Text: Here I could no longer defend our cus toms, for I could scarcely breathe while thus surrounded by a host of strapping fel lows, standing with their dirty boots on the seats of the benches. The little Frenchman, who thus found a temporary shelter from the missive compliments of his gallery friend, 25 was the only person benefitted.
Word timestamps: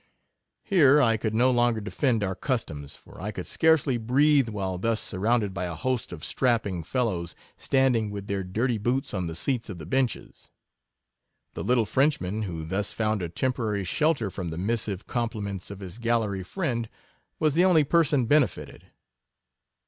Here 0.63 0.99
I 0.99 1.15
could 1.15 1.35
no 1.35 1.51
longer 1.51 1.79
defend 1.79 2.23
our 2.23 2.33
cus 2.33 2.65
toms, 2.65 2.95
for 2.95 3.21
I 3.21 3.29
could 3.31 3.45
scarcely 3.45 3.97
breathe 3.99 4.49
while 4.49 4.79
thus 4.79 4.99
surrounded 4.99 5.53
by 5.53 5.65
a 5.65 5.75
host 5.75 6.11
of 6.11 6.23
strapping 6.23 6.81
fel 6.81 7.05
lows, 7.05 7.35
standing 7.55 8.09
with 8.09 8.25
their 8.25 8.43
dirty 8.43 8.79
boots 8.79 9.13
on 9.13 9.27
the 9.27 9.35
seats 9.35 9.69
of 9.69 9.77
the 9.77 9.85
benches. 9.85 10.49
The 11.53 11.63
little 11.63 11.85
Frenchman, 11.85 12.41
who 12.41 12.65
thus 12.65 12.93
found 12.93 13.21
a 13.21 13.29
temporary 13.29 13.83
shelter 13.83 14.31
from 14.31 14.49
the 14.49 14.57
missive 14.57 15.05
compliments 15.05 15.69
of 15.69 15.81
his 15.81 15.99
gallery 15.99 16.41
friend, 16.41 16.85
25 16.85 16.95
was 17.37 17.53
the 17.53 17.65
only 17.65 17.83
person 17.83 18.25
benefitted. 18.25 18.87